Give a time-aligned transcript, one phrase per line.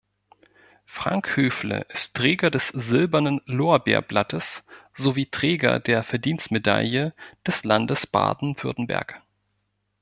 [0.87, 7.13] Frank Höfle ist Träger des Silbernen Lorbeerblattes sowie Träger der Verdienstmedaille
[7.45, 9.21] des Landes Baden-Württemberg.